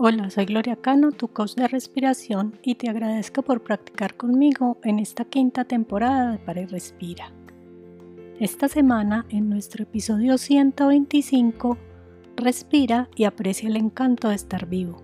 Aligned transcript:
Hola, 0.00 0.30
soy 0.30 0.44
Gloria 0.44 0.76
Cano, 0.76 1.10
tu 1.10 1.26
coach 1.26 1.56
de 1.56 1.66
respiración, 1.66 2.56
y 2.62 2.76
te 2.76 2.88
agradezco 2.88 3.42
por 3.42 3.64
practicar 3.64 4.16
conmigo 4.16 4.78
en 4.84 5.00
esta 5.00 5.24
quinta 5.24 5.64
temporada 5.64 6.30
de 6.30 6.38
Para 6.38 6.64
Respira. 6.66 7.32
Esta 8.38 8.68
semana, 8.68 9.26
en 9.28 9.50
nuestro 9.50 9.82
episodio 9.82 10.38
125, 10.38 11.76
respira 12.36 13.08
y 13.16 13.24
aprecia 13.24 13.68
el 13.68 13.76
encanto 13.76 14.28
de 14.28 14.36
estar 14.36 14.66
vivo. 14.66 15.02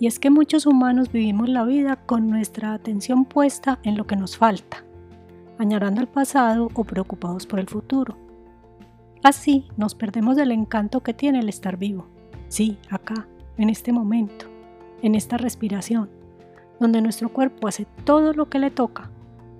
Y 0.00 0.06
es 0.06 0.18
que 0.18 0.30
muchos 0.30 0.64
humanos 0.64 1.12
vivimos 1.12 1.50
la 1.50 1.66
vida 1.66 1.96
con 2.06 2.30
nuestra 2.30 2.72
atención 2.72 3.26
puesta 3.26 3.80
en 3.82 3.98
lo 3.98 4.06
que 4.06 4.16
nos 4.16 4.38
falta, 4.38 4.82
añorando 5.58 6.00
el 6.00 6.08
pasado 6.08 6.70
o 6.72 6.84
preocupados 6.84 7.46
por 7.46 7.60
el 7.60 7.68
futuro. 7.68 8.16
Así 9.22 9.66
nos 9.76 9.94
perdemos 9.94 10.36
del 10.36 10.52
encanto 10.52 11.02
que 11.02 11.12
tiene 11.12 11.40
el 11.40 11.50
estar 11.50 11.76
vivo. 11.76 12.06
Sí, 12.48 12.78
acá, 12.88 13.28
en 13.58 13.70
este 13.70 13.92
momento, 13.92 14.46
en 15.02 15.14
esta 15.14 15.36
respiración, 15.36 16.08
donde 16.80 17.02
nuestro 17.02 17.32
cuerpo 17.32 17.68
hace 17.68 17.86
todo 18.04 18.32
lo 18.32 18.48
que 18.48 18.58
le 18.58 18.70
toca 18.70 19.10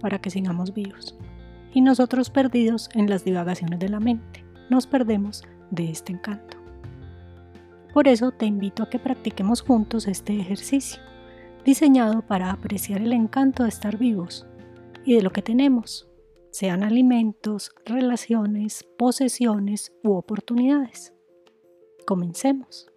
para 0.00 0.20
que 0.20 0.30
sigamos 0.30 0.72
vivos. 0.72 1.16
Y 1.74 1.80
nosotros 1.80 2.30
perdidos 2.30 2.88
en 2.94 3.10
las 3.10 3.24
divagaciones 3.24 3.78
de 3.78 3.88
la 3.88 4.00
mente, 4.00 4.44
nos 4.70 4.86
perdemos 4.86 5.42
de 5.70 5.90
este 5.90 6.12
encanto. 6.12 6.56
Por 7.92 8.08
eso 8.08 8.30
te 8.30 8.46
invito 8.46 8.82
a 8.82 8.90
que 8.90 8.98
practiquemos 8.98 9.62
juntos 9.62 10.06
este 10.06 10.38
ejercicio, 10.38 11.02
diseñado 11.64 12.22
para 12.22 12.50
apreciar 12.52 13.00
el 13.00 13.12
encanto 13.12 13.64
de 13.64 13.68
estar 13.68 13.98
vivos 13.98 14.46
y 15.04 15.14
de 15.14 15.22
lo 15.22 15.30
que 15.30 15.42
tenemos, 15.42 16.08
sean 16.50 16.82
alimentos, 16.82 17.72
relaciones, 17.84 18.84
posesiones 18.96 19.92
u 20.02 20.12
oportunidades. 20.12 21.12
Comencemos. 22.06 22.90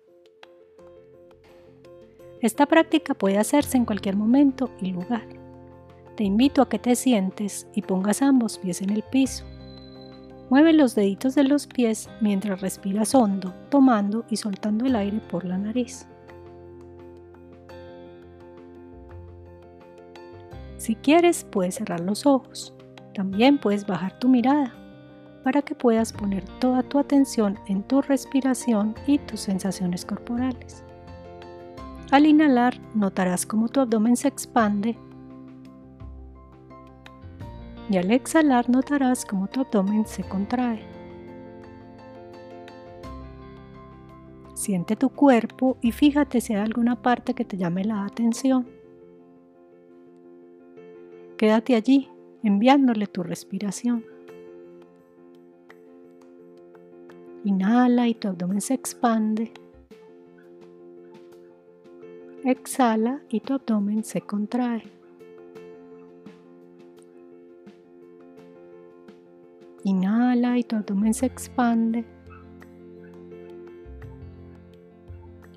Esta 2.41 2.65
práctica 2.65 3.13
puede 3.13 3.37
hacerse 3.37 3.77
en 3.77 3.85
cualquier 3.85 4.15
momento 4.15 4.71
y 4.81 4.91
lugar. 4.91 5.27
Te 6.17 6.23
invito 6.23 6.63
a 6.63 6.69
que 6.69 6.79
te 6.79 6.95
sientes 6.95 7.67
y 7.75 7.83
pongas 7.83 8.23
ambos 8.23 8.57
pies 8.57 8.81
en 8.81 8.89
el 8.89 9.03
piso. 9.03 9.45
Mueve 10.49 10.73
los 10.73 10.95
deditos 10.95 11.35
de 11.35 11.43
los 11.43 11.67
pies 11.67 12.09
mientras 12.19 12.59
respiras 12.61 13.13
hondo, 13.13 13.53
tomando 13.69 14.25
y 14.27 14.37
soltando 14.37 14.85
el 14.85 14.95
aire 14.95 15.21
por 15.29 15.45
la 15.45 15.59
nariz. 15.59 16.07
Si 20.77 20.95
quieres, 20.95 21.43
puedes 21.43 21.75
cerrar 21.75 21.99
los 21.99 22.25
ojos. 22.25 22.73
También 23.13 23.59
puedes 23.59 23.85
bajar 23.85 24.17
tu 24.17 24.27
mirada 24.27 24.73
para 25.43 25.61
que 25.61 25.75
puedas 25.75 26.11
poner 26.11 26.43
toda 26.59 26.81
tu 26.81 26.97
atención 26.97 27.59
en 27.67 27.83
tu 27.83 28.01
respiración 28.01 28.95
y 29.05 29.19
tus 29.19 29.41
sensaciones 29.41 30.05
corporales. 30.05 30.83
Al 32.11 32.25
inhalar, 32.25 32.79
notarás 32.93 33.45
cómo 33.45 33.69
tu 33.69 33.79
abdomen 33.79 34.17
se 34.17 34.27
expande 34.27 34.97
y 37.89 37.97
al 37.97 38.11
exhalar 38.11 38.69
notarás 38.69 39.25
cómo 39.25 39.47
tu 39.47 39.61
abdomen 39.61 40.05
se 40.05 40.23
contrae. 40.23 40.81
Siente 44.53 44.95
tu 44.95 45.09
cuerpo 45.09 45.77
y 45.81 45.91
fíjate 45.91 46.39
si 46.39 46.53
hay 46.53 46.61
alguna 46.61 47.01
parte 47.01 47.33
que 47.33 47.45
te 47.45 47.57
llame 47.57 47.83
la 47.83 48.05
atención. 48.05 48.67
Quédate 51.37 51.75
allí, 51.75 52.09
enviándole 52.43 53.07
tu 53.07 53.23
respiración. 53.23 54.05
Inhala 57.43 58.07
y 58.07 58.13
tu 58.13 58.27
abdomen 58.27 58.61
se 58.61 58.73
expande. 58.73 59.51
Exhala 62.43 63.21
y 63.29 63.39
tu 63.39 63.53
abdomen 63.53 64.03
se 64.03 64.21
contrae. 64.21 64.81
Inhala 69.83 70.57
y 70.57 70.63
tu 70.63 70.75
abdomen 70.75 71.13
se 71.13 71.27
expande. 71.27 72.03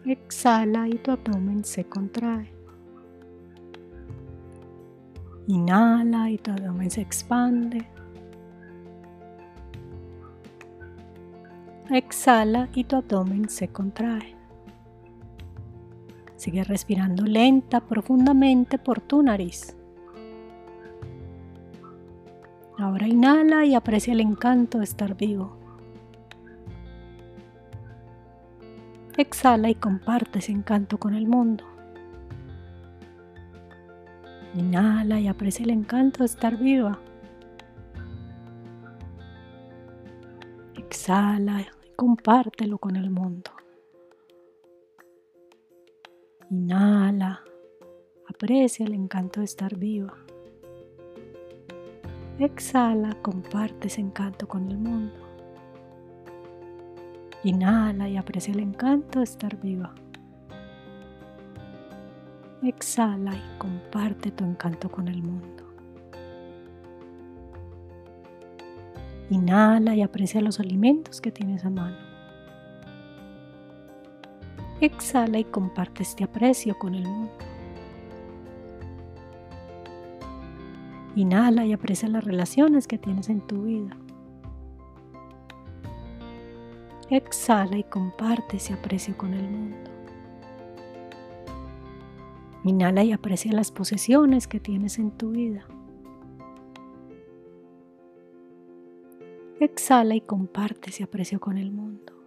Exhala 0.05 0.87
y 0.87 0.99
tu 0.99 1.13
abdomen 1.13 1.65
se 1.65 1.85
contrae. 1.85 2.51
Inhala 5.47 6.31
y 6.31 6.37
tu 6.37 6.51
abdomen 6.51 6.91
se 6.91 7.01
expande. 7.01 7.87
Exhala 11.89 12.69
y 12.75 12.85
tu 12.85 12.97
abdomen 12.97 13.49
se 13.49 13.69
contrae. 13.69 14.44
Sigue 16.45 16.63
respirando 16.63 17.25
lenta, 17.25 17.81
profundamente 17.81 18.79
por 18.79 19.01
tu 19.01 19.23
nariz. 19.23 19.75
Ahora 22.79 23.09
inhala 23.09 23.65
y 23.65 23.75
aprecia 23.75 24.13
el 24.13 24.21
encanto 24.21 24.77
de 24.77 24.85
estar 24.85 25.17
vivo. 25.17 25.57
Exhala 29.17 29.71
y 29.71 29.75
comparte 29.75 30.41
ese 30.41 30.53
encanto 30.53 30.99
con 30.99 31.15
el 31.15 31.27
mundo. 31.27 31.65
Inhala 34.55 35.21
y 35.21 35.29
aprecia 35.29 35.65
el 35.65 35.71
encanto 35.71 36.19
de 36.19 36.27
estar 36.27 36.59
viva. 36.59 36.99
Exhala 40.77 41.63
y 41.63 41.67
compártelo 41.97 42.77
con 42.77 42.97
el 42.97 43.09
mundo. 43.09 43.51
Inhala, 46.51 47.43
aprecia 48.29 48.85
el 48.85 48.93
encanto 48.93 49.41
de 49.41 49.47
estar 49.47 49.77
viva. 49.77 50.15
Exhala, 52.39 53.17
comparte 53.23 53.87
ese 53.89 54.03
encanto 54.03 54.47
con 54.47 54.71
el 54.71 54.77
mundo. 54.77 55.15
Inhala 57.45 58.11
y 58.11 58.19
aprecia 58.19 58.53
el 58.53 58.61
encanto 58.61 59.21
de 59.21 59.25
estar 59.25 59.59
viva. 59.59 59.95
Exhala 62.63 63.35
y 63.35 63.59
comparte 63.59 64.31
tu 64.31 64.45
encanto 64.45 64.91
con 64.91 65.09
el 65.09 65.23
mundo. 65.23 65.65
Inhala 69.31 69.95
y 69.95 70.03
aprecia 70.03 70.43
los 70.43 70.61
alimentos 70.61 71.23
que 71.23 71.33
tienes 71.33 71.65
a 71.65 71.71
mano. 71.71 72.14
Exhala 74.81 75.39
y 75.39 75.45
comparte 75.45 76.03
este 76.03 76.25
aprecio 76.25 76.79
con 76.79 76.95
el 76.95 77.07
mundo. 77.07 77.33
Inhala 81.17 81.65
y 81.65 81.73
aprecia 81.73 82.09
las 82.09 82.25
relaciones 82.25 82.89
que 82.89 82.99
tienes 82.99 83.29
en 83.29 83.41
tu 83.41 83.63
vida. 83.63 83.97
Exhala 87.09 87.79
y 87.79 87.85
comparte 87.85 88.57
ese 88.57 88.75
aprecio 88.75 89.17
con 89.17 89.33
el 89.33 89.49
mundo. 89.49 89.91
Inhala 92.65 93.05
y 93.05 93.13
aprecia 93.13 93.53
las 93.53 93.71
posesiones 93.71 94.49
que 94.49 94.59
tienes 94.59 94.99
en 94.99 95.13
tu 95.13 95.31
vida. 95.31 95.67
Exhala 99.61 100.17
y 100.17 100.21
comparte 100.21 100.91
ese 100.91 101.05
aprecio 101.05 101.39
con 101.39 101.59
el 101.59 101.71
mundo. 101.71 102.24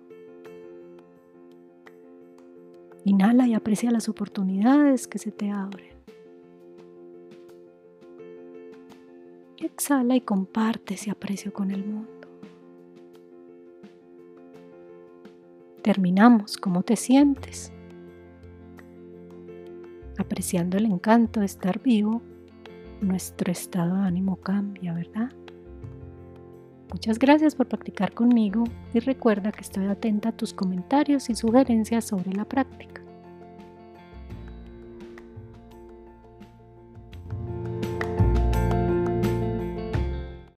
Inhala 3.07 3.47
y 3.47 3.53
aprecia 3.53 3.89
las 3.89 4.09
oportunidades 4.09 5.07
que 5.07 5.17
se 5.17 5.31
te 5.31 5.49
abren. 5.49 5.95
Exhala 9.57 10.17
y 10.17 10.19
comparte 10.19 10.95
ese 10.95 11.09
aprecio 11.09 11.53
con 11.53 11.71
el 11.71 11.85
mundo. 11.85 12.27
Terminamos. 15.81 16.57
¿Cómo 16.57 16.83
te 16.83 16.97
sientes? 16.97 17.71
Apreciando 20.17 20.75
el 20.77 20.87
encanto 20.87 21.39
de 21.39 21.45
estar 21.45 21.81
vivo, 21.81 22.21
nuestro 22.99 23.53
estado 23.53 23.95
de 23.95 24.01
ánimo 24.01 24.35
cambia, 24.35 24.91
¿verdad? 24.93 25.31
Muchas 26.91 27.19
gracias 27.19 27.55
por 27.55 27.67
practicar 27.67 28.13
conmigo 28.13 28.63
y 28.93 28.99
recuerda 28.99 29.51
que 29.51 29.61
estoy 29.61 29.87
atenta 29.87 30.29
a 30.29 30.31
tus 30.31 30.53
comentarios 30.53 31.29
y 31.29 31.35
sugerencias 31.35 32.05
sobre 32.05 32.33
la 32.33 32.45
práctica. 32.45 33.06